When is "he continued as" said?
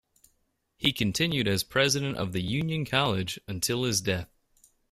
0.77-1.63